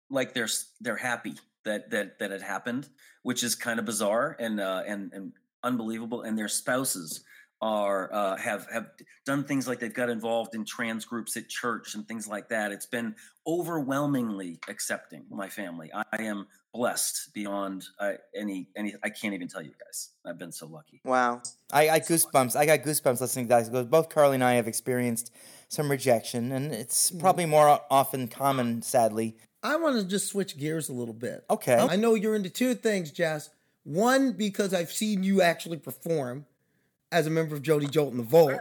[0.09, 0.49] like they're
[0.81, 2.89] they're happy that that that it happened,
[3.23, 6.21] which is kind of bizarre and uh, and and unbelievable.
[6.23, 7.23] And their spouses
[7.61, 8.89] are uh, have have
[9.25, 12.71] done things like they've got involved in trans groups at church and things like that.
[12.71, 13.15] It's been
[13.47, 15.23] overwhelmingly accepting.
[15.29, 18.95] My family, I, am blessed beyond uh, any any.
[19.03, 20.09] I can't even tell you guys.
[20.25, 21.01] I've been so lucky.
[21.03, 22.55] Wow, I, I goosebumps.
[22.55, 23.69] I got goosebumps listening to guys.
[23.69, 25.31] Both Karleigh and I have experienced
[25.67, 27.19] some rejection, and it's mm-hmm.
[27.19, 29.37] probably more often common, sadly.
[29.63, 31.43] I want to just switch gears a little bit.
[31.49, 31.75] Okay.
[31.75, 33.49] I know you're into two things, Jess.
[33.83, 36.45] One, because I've seen you actually perform
[37.11, 38.59] as a member of Jody Jolt and the Volt.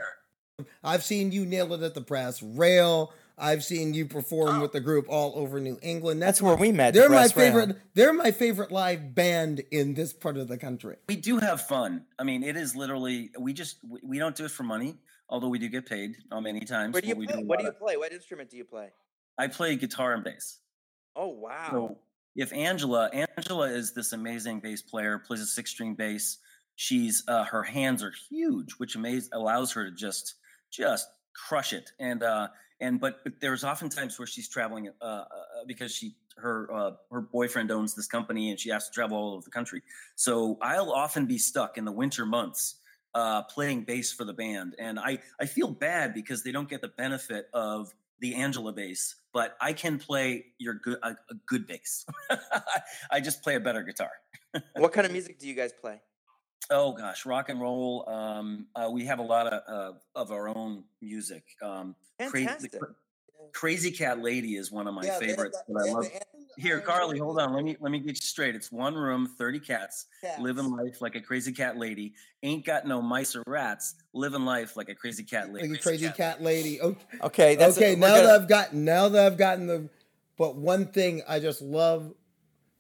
[0.82, 3.12] I've seen you nail it at the brass rail.
[3.38, 4.60] I've seen you perform oh.
[4.62, 6.22] with the group all over New England.
[6.22, 6.94] That's, That's where we met.
[6.94, 7.68] They're the my favorite.
[7.68, 7.76] Rail.
[7.92, 10.96] They're my favorite live band in this part of the country.
[11.08, 12.06] We do have fun.
[12.18, 14.96] I mean, it is literally we just we don't do it for money
[15.28, 16.92] although we do get paid um, many times.
[16.92, 17.26] Where do you play?
[17.26, 17.96] Do what do you of, play?
[17.96, 18.88] What instrument do you play?
[19.38, 20.58] I play guitar and bass.
[21.14, 21.68] Oh wow!
[21.70, 21.98] So
[22.36, 26.38] if Angela, Angela is this amazing bass player, plays a six-string bass.
[26.76, 30.34] She's uh, her hands are huge, which amaze, allows her to just
[30.70, 31.90] just crush it.
[31.98, 32.48] And uh,
[32.80, 35.24] and but, but there's often times where she's traveling uh, uh,
[35.66, 39.32] because she her uh, her boyfriend owns this company and she has to travel all
[39.32, 39.82] over the country.
[40.16, 42.76] So I'll often be stuck in the winter months
[43.16, 46.82] uh, playing bass for the band, and I I feel bad because they don't get
[46.82, 51.66] the benefit of the Angela bass, but I can play your good a, a good
[51.66, 52.04] bass.
[53.10, 54.10] I just play a better guitar.
[54.76, 56.02] what kind of music do you guys play?
[56.70, 58.06] Oh gosh, rock and roll.
[58.06, 61.44] Um, uh, we have a lot of uh, of our own music.
[61.62, 62.72] Um, Fantastic.
[62.72, 62.94] Crazy,
[63.54, 65.58] Crazy Cat Lady is one of my yeah, favorites.
[65.68, 66.06] That, I love.
[66.56, 67.52] Here, Karleigh, hold on.
[67.52, 68.54] Let me let me get you straight.
[68.54, 72.14] It's one room, thirty cats, cats, living life like a crazy cat lady.
[72.42, 75.68] Ain't got no mice or rats, living life like a crazy cat lady.
[75.68, 76.80] Like a crazy cat, cat lady.
[76.80, 77.94] Okay, okay, okay.
[77.94, 78.22] now gonna...
[78.22, 79.88] that I've gotten, now that I've gotten the
[80.36, 82.12] but one thing I just love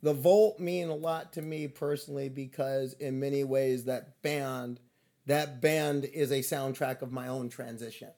[0.02, 4.80] the Volt mean a lot to me personally because in many ways that band
[5.26, 8.10] that band is a soundtrack of my own transition.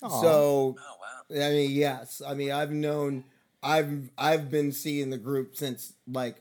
[0.00, 1.12] So Oh wow.
[1.30, 2.20] I mean, yes.
[2.26, 3.24] I mean, I've known,
[3.62, 6.36] I've I've been seeing the group since like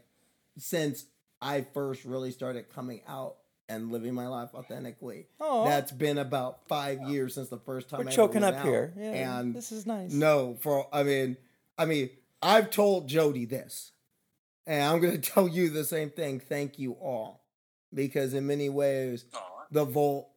[0.57, 1.05] since
[1.41, 3.35] I first really started coming out
[3.69, 5.27] and living my life authentically.
[5.39, 5.65] Aw.
[5.65, 8.61] That's been about five years since the first time We're I ever choking went up
[8.61, 8.65] out.
[8.67, 8.93] here.
[8.97, 10.11] Yeah, and this is nice.
[10.11, 11.37] no, for I mean,
[11.77, 12.09] I mean,
[12.41, 13.91] I've told Jody this,
[14.67, 16.39] and I'm gonna tell you the same thing.
[16.39, 17.43] Thank you all,
[17.93, 19.39] because in many ways, Aw.
[19.71, 20.27] the Volt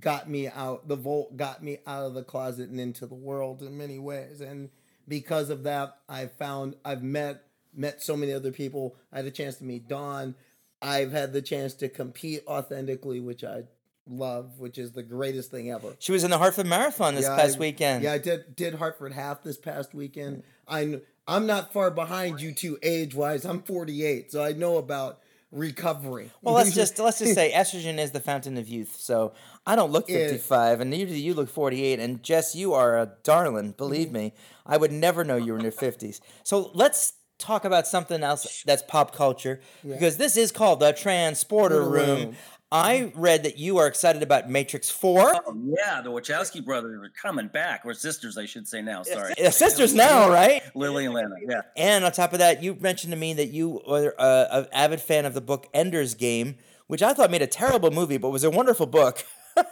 [0.00, 0.88] got me out.
[0.88, 4.40] The Volt got me out of the closet and into the world in many ways,
[4.40, 4.70] and
[5.08, 7.42] because of that, I've found I've met
[7.74, 8.96] met so many other people.
[9.12, 10.34] I had a chance to meet Dawn.
[10.82, 13.64] I've had the chance to compete authentically, which I
[14.08, 15.94] love, which is the greatest thing ever.
[15.98, 18.04] She was in the Hartford Marathon this Yeah, past I- weekend.
[18.04, 20.42] Yeah, I did did Hartford half this past weekend.
[20.68, 23.44] I I'm not far behind you two age wise.
[23.44, 25.20] I'm 48, so I know about
[25.56, 26.30] recovery.
[26.42, 28.96] Well, let's just let's just say estrogen is the fountain of youth.
[28.98, 29.32] So
[29.66, 31.98] I don't look 55, and neither do you look 48.
[31.98, 33.72] And Jess, you are a darling.
[33.72, 34.16] Believe mm-hmm.
[34.16, 36.20] me, I would never know you were in your 50s.
[36.44, 41.82] So let's talk about something else that's pop culture because this is called the Transporter
[41.82, 42.18] Room.
[42.20, 42.36] Room.
[42.72, 45.34] I read that you are excited about Matrix 4.
[45.46, 49.02] Oh, yeah, the Wachowski brothers are coming back, or sisters, I should say now.
[49.04, 50.62] Sorry, Uh, Sisters now, right?
[50.74, 51.36] Lilly and Lana.
[51.48, 54.66] Yeah, And on top of that, you mentioned to me that you were uh, an
[54.72, 56.56] avid fan of the book Ender's Game,
[56.88, 59.24] which I thought made a terrible movie, but was a wonderful book.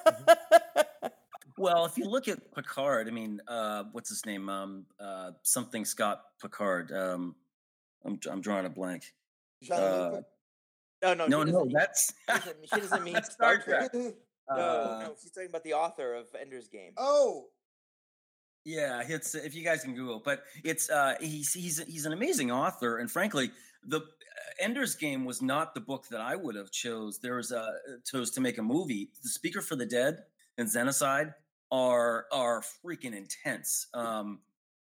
[1.56, 4.48] Well, if you look at Picard, I mean, uh, what's his name?
[4.48, 6.90] Um, uh, something Scott Picard.
[6.90, 7.36] Um,
[8.04, 9.04] I'm I'm drawing a blank.
[9.70, 10.22] Uh,
[11.12, 12.14] no, no, no, no, that's
[12.72, 13.92] she doesn't mean That's Star Star Trek.
[13.92, 14.14] Trek.
[14.50, 16.92] No, Uh, no, she's talking about the author of Ender's Game.
[16.98, 17.46] oh,
[18.64, 22.50] Yeah, it's if you guys can Google, but it's uh, he's he's he's an amazing
[22.50, 23.50] author, and frankly,
[23.86, 24.02] the uh,
[24.60, 27.18] Ender's Game was not the book that I would have chose.
[27.20, 29.10] There was a chose to make a movie.
[29.22, 30.18] The Speaker for the Dead
[30.58, 31.32] and Xenocide
[31.72, 34.40] are are freaking intense, um,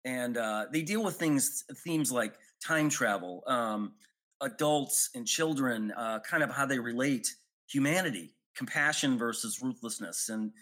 [0.04, 3.92] and uh, they deal with things themes like time travel, um,
[4.40, 7.34] adults and children, uh, kind of how they relate
[7.68, 10.52] humanity, compassion versus ruthlessness, and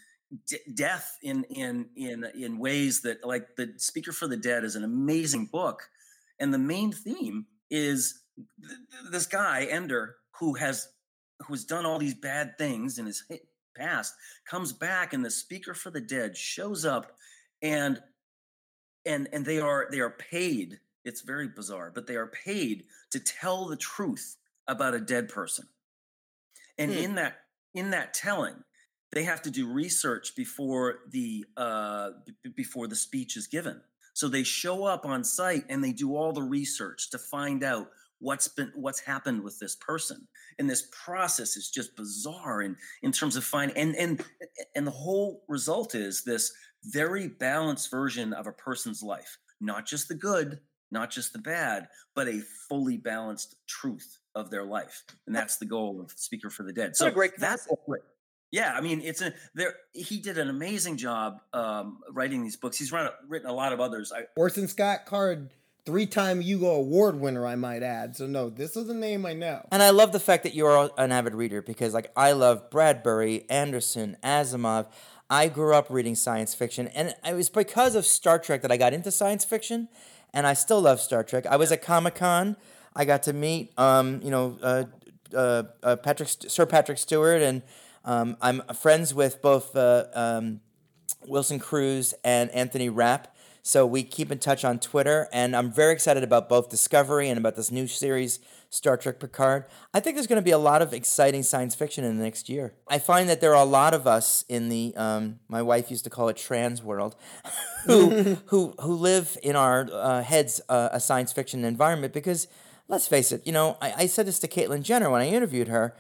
[0.47, 4.77] d- death in in in in ways that like the speaker for the dead is
[4.77, 5.89] an amazing book.
[6.41, 10.89] And the main theme is th- th- this guy ender who has
[11.47, 13.25] who's done all these bad things in his
[13.77, 14.15] past
[14.49, 17.17] comes back and the speaker for the dead shows up
[17.63, 18.01] and
[19.05, 23.21] and and they are they are paid it's very bizarre but they are paid to
[23.21, 24.37] tell the truth
[24.67, 25.69] about a dead person.
[26.79, 26.99] And Hmm.
[26.99, 27.37] in that
[27.75, 28.65] in that telling
[29.13, 32.11] they have to do research before the uh,
[32.43, 33.81] b- before the speech is given.
[34.15, 37.91] So they show up on site and they do all the research to find out
[38.21, 40.27] what's been what's happened with this person.
[40.59, 44.25] And this process is just bizarre in in terms of finding and and
[44.75, 46.53] and the whole result is this
[46.85, 51.89] very balanced version of a person's life not just the good not just the bad
[52.15, 56.63] but a fully balanced truth of their life and that's the goal of speaker for
[56.63, 58.01] the dead so What a great that's what
[58.55, 59.75] yeah, I mean, it's a there.
[59.93, 62.79] He did an amazing job um, writing these books.
[62.79, 64.13] He's run, written a lot of others.
[64.15, 65.51] I, Orson Scott Card,
[65.85, 68.15] three time Hugo Award winner, I might add.
[68.15, 69.67] So no, this is a name I know.
[69.73, 73.45] And I love the fact that you're an avid reader because, like, I love Bradbury,
[73.51, 74.87] Anderson, Asimov.
[75.29, 78.77] I grew up reading science fiction, and it was because of Star Trek that I
[78.77, 79.89] got into science fiction,
[80.35, 81.47] and I still love Star Trek.
[81.47, 82.57] I was at Comic Con.
[82.95, 84.85] I got to meet, um, you know, uh,
[85.35, 87.63] uh, uh, Patrick Sir Patrick Stewart, and
[88.05, 90.61] um, I'm friends with both uh, um,
[91.27, 93.34] Wilson Cruz and Anthony Rapp.
[93.67, 97.39] So we keep in touch on Twitter, and I'm very excited about both Discovery and
[97.39, 99.65] about this new series, Star Trek Picard.
[99.95, 102.51] I think there's going to be a lot of exciting science fiction in the next
[102.51, 102.75] year.
[102.89, 106.05] I find that there are a lot of us in the, um, my wife used
[106.05, 107.17] to call it trans world,
[107.87, 108.11] who,
[108.47, 112.49] who, who live in our uh, heads uh, a science fiction environment because,
[112.89, 115.69] let's face it, you know, I, I said this to Caitlyn Jenner when I interviewed
[115.69, 115.97] her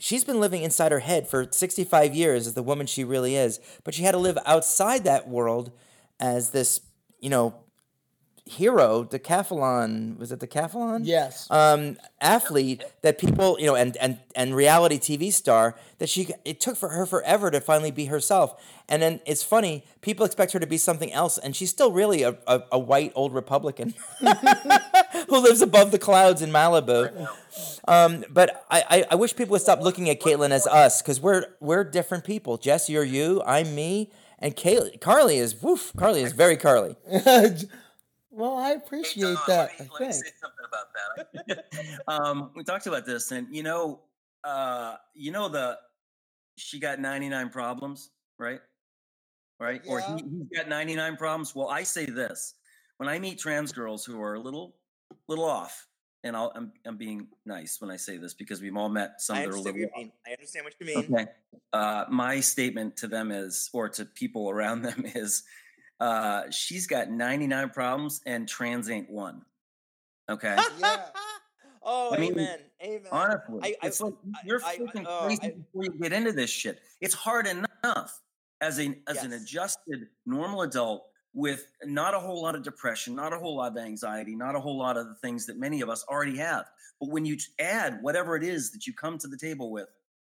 [0.00, 3.60] she's been living inside her head for 65 years as the woman she really is,
[3.84, 5.70] but she had to live outside that world
[6.20, 6.80] as this,
[7.20, 7.54] you know,
[8.46, 11.00] hero, decathlon, was it decathlon?
[11.04, 11.50] Yes.
[11.50, 16.60] Um, athlete that people, you know, and, and, and reality TV star that she, it
[16.60, 18.62] took for her forever to finally be herself.
[18.86, 22.22] And then it's funny, people expect her to be something else, and she's still really
[22.22, 27.26] a, a, a white old Republican who lives above the clouds in Malibu.
[27.88, 31.18] Um, but I, I, I wish people would stop looking at Caitlyn as us because
[31.18, 32.58] we're we're different people.
[32.58, 34.10] Jess, you're you, I'm me,
[34.44, 35.92] and Caitlyn, Karleigh is woof.
[35.96, 36.96] Karleigh is very Karleigh.
[38.30, 39.70] Well, I Hey, appreciate Tom, that.
[39.70, 40.86] let me, I let me say something about
[41.46, 42.02] that.
[42.08, 44.00] um, we talked about this, and you know,
[44.42, 45.78] uh, you know the
[46.56, 48.60] she got 99 problems, right?
[49.60, 49.82] Right?
[49.86, 51.54] Or he, he's got 99 problems.
[51.54, 52.54] Well, I say this
[52.96, 54.74] when I meet trans girls who are a little,
[55.28, 55.86] little off,
[56.24, 59.36] and I'll, I'm, I'm being nice when I say this because we've all met some
[59.36, 60.10] I that are a little you mean.
[60.26, 61.14] I understand what you mean.
[61.14, 61.26] Okay.
[61.72, 65.44] Uh, my statement to them is, or to people around them is,
[66.00, 69.42] uh, she's got 99 problems and trans ain't one.
[70.28, 70.56] Okay.
[70.80, 71.04] Yeah.
[71.82, 72.58] oh, I mean, amen.
[72.82, 73.08] Amen.
[73.12, 74.14] Honestly, I- I- it's like
[74.46, 76.80] you're freaking oh, crazy before you get into this shit.
[77.02, 78.22] It's hard enough
[78.62, 81.04] as an as an adjusted normal adult
[81.34, 84.60] with not a whole lot of depression, not a whole lot of anxiety, not a
[84.60, 86.64] whole lot of the things that many of us already have.
[87.00, 89.88] But when you add whatever it is that you come to the table with,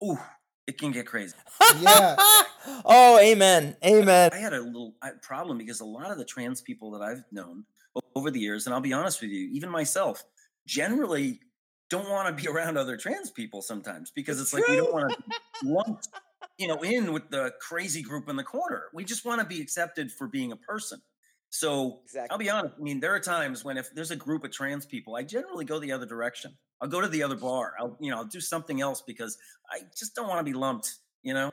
[0.04, 0.20] ooh,
[0.68, 1.36] it can get crazy.
[1.80, 2.16] Yeah.
[2.86, 3.78] oh, amen.
[3.84, 4.30] Amen.
[4.34, 7.64] I had a little problem because a lot of the trans people that I've known
[8.16, 10.24] over the years, and I'll be honest with you, even myself,
[10.68, 11.40] generally
[11.90, 15.12] don't want to be around other trans people sometimes because it's like we don't want
[15.12, 15.18] to
[15.64, 16.02] lump,
[16.58, 18.84] you know, in with the crazy group in the corner.
[18.94, 21.02] We just want to be accepted for being a person.
[21.50, 22.30] So Exactly.
[22.32, 22.76] I'll be honest.
[22.78, 25.66] I mean, there are times when if there's a group of trans people, I generally
[25.66, 26.56] go the other direction.
[26.82, 27.74] I'll go to the other bar.
[27.80, 29.38] I'll, you know, I'll do something else because
[29.72, 30.98] I just don't want to be lumped.
[31.24, 31.52] You know.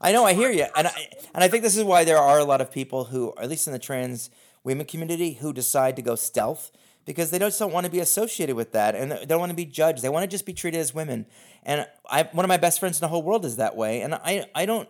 [0.00, 2.38] I know, I hear you, and I and I think this is why there are
[2.38, 4.30] a lot of people who, at least in the trans
[4.64, 6.70] women community, who decide to go stealth
[7.12, 9.56] because they just don't want to be associated with that, and they don't want to
[9.56, 10.02] be judged.
[10.02, 11.26] They want to just be treated as women.
[11.64, 14.14] And I, one of my best friends in the whole world is that way, and
[14.14, 14.88] I, I don't,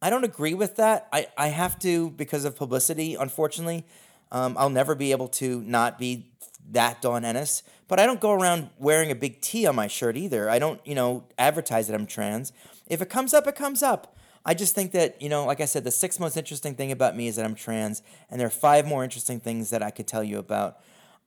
[0.00, 1.08] I don't agree with that.
[1.12, 3.16] I, I have to because of publicity.
[3.16, 3.84] Unfortunately,
[4.30, 6.30] um, I'll never be able to not be
[6.70, 7.62] that Dawn Ennis.
[7.88, 10.50] But I don't go around wearing a big T on my shirt either.
[10.50, 12.52] I don't, you know, advertise that I'm trans.
[12.86, 14.16] If it comes up, it comes up.
[14.44, 17.16] I just think that, you know, like I said, the sixth most interesting thing about
[17.16, 20.06] me is that I'm trans, and there are five more interesting things that I could
[20.06, 20.78] tell you about.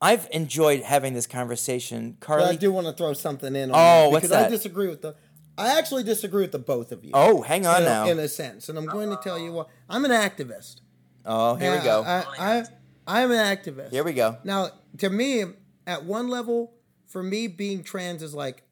[0.02, 2.18] I've enjoyed having this conversation.
[2.20, 2.48] But Karleigh.
[2.50, 3.72] I do want to throw something in.
[3.72, 5.16] On Oh, that what's because I disagree with the.
[5.58, 7.12] I actually disagree with the both of you.
[7.14, 8.08] oh, hang on in, a- now.
[8.08, 9.68] in a sense, and I'm going to tell you what.
[9.90, 10.82] I'm an activist.
[11.26, 12.02] oh, here we go.
[12.04, 12.64] I, I,
[13.06, 13.92] I'm an activist.
[13.92, 14.38] here we go.
[14.46, 14.70] Now,
[15.00, 15.44] to me,
[15.86, 16.74] at one level,
[17.08, 18.64] for me, being trans is like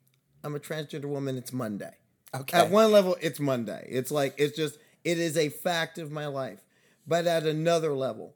[0.44, 1.38] I'm a transgender woman.
[1.38, 1.92] It's Monday.
[2.34, 2.58] Okay.
[2.58, 3.86] At one level, it's Monday.
[3.90, 6.64] It's like it's just it is a fact of my life.
[7.06, 8.36] But at another level,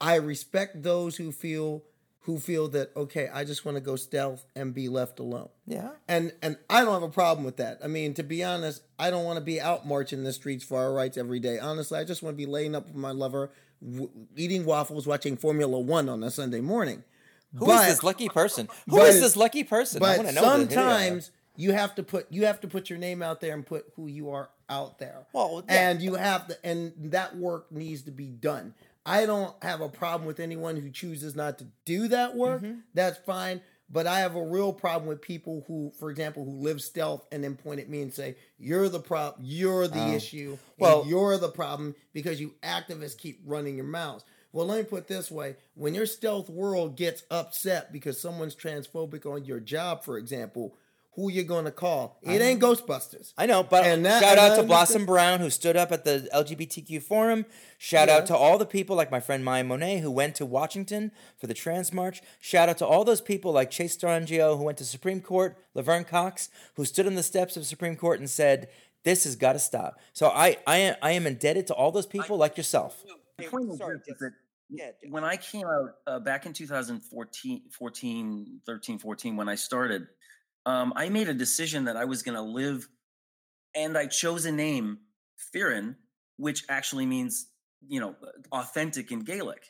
[0.00, 1.82] I respect those who feel
[2.26, 5.48] who feel that okay, I just want to go stealth and be left alone.
[5.66, 5.90] yeah.
[6.08, 7.78] And and I don't have a problem with that.
[7.82, 10.78] I mean, to be honest, I don't want to be out marching the streets for
[10.80, 11.58] our rights every day.
[11.58, 13.50] Honestly, I just want to be laying up with my lover,
[13.82, 17.04] w- eating waffles, watching Formula One on a Sunday morning.
[17.52, 18.68] but Who is this lucky person?
[18.88, 20.02] Who is but- this lucky person?
[20.02, 20.74] I But wanna know who the video is.
[20.74, 23.86] sometimes you have to put you have to put your name out there and put
[23.96, 25.26] who you are out there.
[25.32, 25.90] Well, yeah.
[25.90, 28.74] and you have to, and that work needs to be done.
[29.06, 32.62] I don't have a problem with anyone who chooses not to do that work.
[32.62, 32.80] Mm-hmm.
[32.92, 33.60] That's fine.
[33.88, 37.44] But I have a real problem with people who, for example, who live stealth and
[37.44, 39.44] then point at me and say, "You're the problem.
[39.46, 40.58] You're the issue.
[40.58, 40.72] Oh.
[40.76, 45.02] Well- you're the problem because you activists keep running your mouths." Well, let me put
[45.02, 50.02] it this way: when your stealth world gets upset because someone's transphobic on your job,
[50.02, 50.74] for example,
[51.16, 52.18] who you gonna call?
[52.22, 53.32] It ain't Ghostbusters.
[53.36, 55.90] I know, but And that- shout and out to understand- Blossom Brown who stood up
[55.90, 57.46] at the LGBTQ forum.
[57.78, 58.16] Shout Yeah.
[58.18, 61.46] out to all the people like my friend Maya Monet who went to Washington for
[61.46, 62.22] the Trans March.
[62.38, 66.04] Shout out to all those people like Chase Strangio who went to Supreme Court, Laverne
[66.04, 68.68] Cox who stood on the steps of Supreme Court and said,
[69.04, 72.36] "This has got to stop." So I, I, I am indebted to all those people
[72.36, 73.02] like yourself.
[73.38, 74.18] The point is Sorry, this, is Jess.
[74.20, 74.32] that
[74.68, 80.08] Yeah, when I came out uh, back in 2014, 14, 13, 14, when I started,
[80.66, 82.88] um, I made a decision that I was going to live,
[83.74, 84.98] and I chose a name,
[85.52, 85.96] Theron,
[86.36, 87.46] which actually means,
[87.88, 88.16] you know,
[88.52, 89.62] authentic in Gaelic.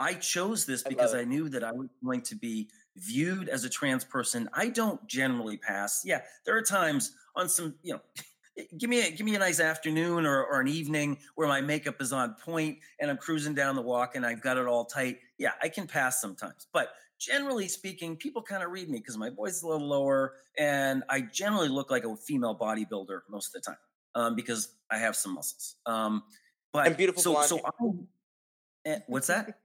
[0.00, 1.18] I chose this because it.
[1.18, 4.48] I knew that I was going to be viewed as a trans person.
[4.52, 6.02] I don't generally pass.
[6.04, 8.00] Yeah, there are times on some, you know,
[8.78, 12.02] give me a give me a nice afternoon or, or an evening where my makeup
[12.02, 15.18] is on point and I'm cruising down the walk and I've got it all tight.
[15.38, 16.66] Yeah, I can pass sometimes.
[16.72, 16.88] But
[17.22, 21.04] generally speaking, people kind of read me because my voice is a little lower and
[21.08, 23.78] I generally look like a female bodybuilder most of the time
[24.14, 25.76] um, because I have some muscles.
[25.86, 26.24] Um,
[26.72, 28.96] but And beautiful so blonde so hair.
[28.96, 29.58] Eh, what's that?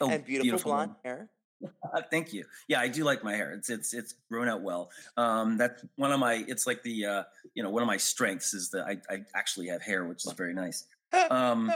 [0.00, 1.30] Oh, and beautiful, blonde hair.
[1.64, 2.44] uh, Thank you.
[2.68, 3.52] Yeah, I do like my hair.
[3.52, 4.90] It's it's it's grown out well.
[5.16, 6.44] Um, that's one of my.
[6.48, 7.22] It's like the uh,
[7.54, 10.32] you know one of my strengths is that I, I actually have hair, which is
[10.32, 10.86] very nice.
[11.30, 11.72] Um,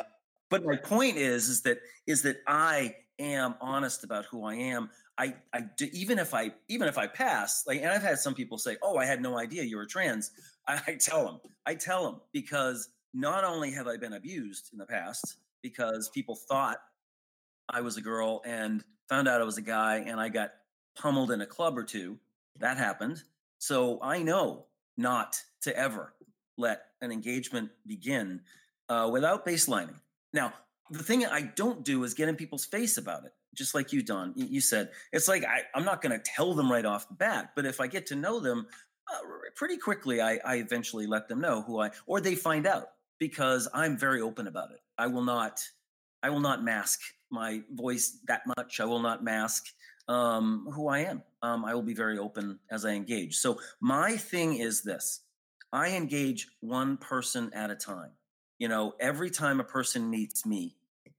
[0.50, 4.90] but my point is is that is that I am honest about who I am.
[5.16, 8.34] I I do, even if I even if I pass like, and I've had some
[8.34, 10.30] people say, "Oh, I had no idea you were trans."
[10.66, 14.78] I, I tell them, I tell them because not only have I been abused in
[14.78, 16.78] the past because people thought
[17.68, 20.52] I was a girl and found out I was a guy and I got
[20.96, 22.18] pummeled in a club or two.
[22.58, 23.22] That happened.
[23.58, 24.66] So I know
[24.96, 26.14] not to ever
[26.56, 28.40] let an engagement begin
[28.88, 29.94] uh, without baselining.
[30.32, 30.52] Now,
[30.90, 33.32] the thing I don't do is get in people's face about it.
[33.54, 36.70] Just like you, Dawn, you said, it's like I, am not going to tell them
[36.70, 38.66] right off the bat, but if I get to know them
[39.12, 39.18] uh,
[39.56, 43.68] pretty quickly, I, I eventually let them know who I, or they find out because
[43.74, 44.80] I'm very open about it.
[44.96, 45.60] I will not,
[46.22, 48.80] I will not mask my voice that much.
[48.80, 49.66] I will not mask
[50.08, 51.22] um, who I am.
[51.42, 53.36] Um, I will be very open as I engage.
[53.36, 55.20] So my thing is this:
[55.72, 58.10] I engage one person at a time.
[58.58, 60.74] You know, every time a person meets me,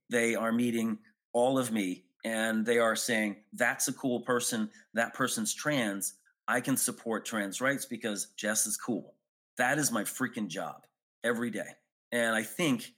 [0.09, 0.99] they are meeting
[1.33, 4.69] all of me and they are saying, that's a cool person.
[4.93, 6.15] That person's trans.
[6.47, 9.13] I can support trans rights because Jess is cool.
[9.57, 10.85] That is my freaking job
[11.23, 11.67] every day.
[12.11, 12.93] And I think,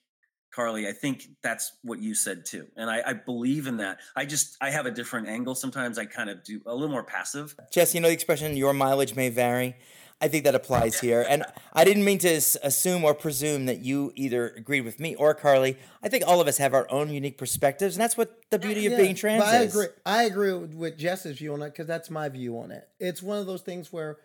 [0.55, 2.68] Karleigh, I think that's what you said too.
[2.78, 3.99] And I, I believe in that.
[4.16, 5.55] I just, I have a different angle.
[5.55, 7.55] Sometimes I kind of do a little more passive.
[7.72, 9.76] Jess, you know the expression, your mileage may vary.
[10.22, 11.26] I think that applies here.
[11.28, 11.43] And
[11.74, 12.30] I didn't mean to
[12.63, 15.78] assume or presume that you either agreed with me or Karleigh.
[16.03, 18.86] I think all of us have our own unique perspectives, and that's what the beauty
[18.86, 19.76] of being trans I is.
[19.76, 19.88] agree.
[20.05, 22.88] I agree with Jess's view on it because that's my view on it.
[22.99, 24.19] It's one of those things where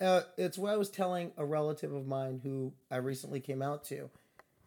[0.00, 3.84] uh, it's what I was telling a relative of mine who I recently came out
[3.84, 4.10] to.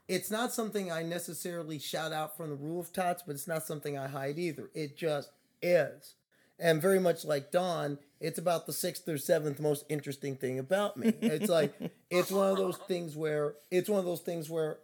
[0.07, 4.07] It's not something I necessarily shout out from the rooftops, but it's not something I
[4.07, 4.69] hide either.
[4.73, 6.15] It just is.
[6.61, 10.95] And very much like Dawn, it's about the sixth or seventh most interesting thing about
[10.95, 11.13] me.
[11.19, 11.73] It's like
[12.11, 14.77] it's one of those things where it's one of those things where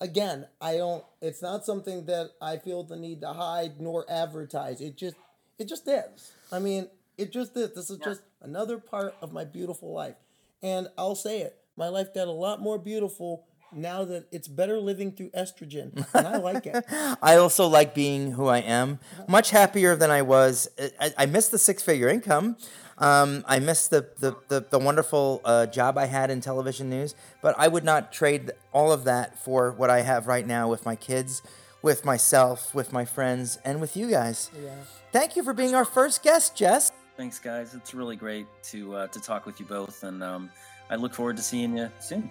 [0.00, 4.80] again, I don't it's not something that I feel the need to hide nor advertise.
[4.80, 5.16] It just
[5.58, 6.32] it just is.
[6.52, 7.74] I mean, it just is.
[7.74, 10.16] This is just another part of my beautiful life.
[10.62, 11.56] And I'll say it.
[11.76, 13.44] My life got a lot more beautiful
[13.74, 16.84] now that it's better living through estrogen, and I like it.
[17.22, 18.98] I also like being who I am.
[19.28, 20.68] Much happier than I was.
[21.00, 22.56] I, I miss the six figure income.
[22.98, 27.14] Um, I miss the, the, the, the wonderful uh, job I had in television news,
[27.42, 30.86] but I would not trade all of that for what I have right now with
[30.86, 31.42] my kids,
[31.82, 34.50] with myself, with my friends, and with you guys.
[34.62, 34.74] Yeah.
[35.12, 36.92] Thank you for being our first guest, Jess.
[37.16, 37.74] Thanks, guys.
[37.74, 40.50] It's really great to uh, to talk with you both, and um,
[40.90, 42.30] I look forward to seeing you soon.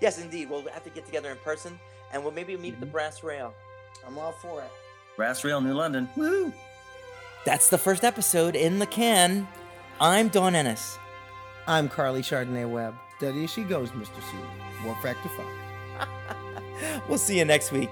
[0.00, 0.50] Yes, indeed.
[0.50, 1.78] We'll have to get together in person,
[2.12, 2.74] and we'll maybe meet mm-hmm.
[2.74, 2.92] at the mm-hmm.
[2.92, 3.54] Brass Rail.
[4.06, 4.70] I'm all for it.
[5.16, 6.08] Brass Rail, New London.
[6.16, 6.52] Woo!
[7.44, 9.48] That's the first episode in the can.
[10.00, 10.98] I'm Dawn Ennis.
[11.66, 12.94] I'm Karleigh Chardonnay Webb.
[13.16, 14.14] Steady as she goes, Mr.
[14.30, 14.36] C.
[14.84, 17.02] Warp Factor 5.
[17.08, 17.90] we'll see you next week.